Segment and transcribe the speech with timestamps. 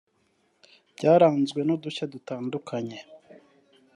[0.95, 2.97] byaranzwe n’udushya dutandukanye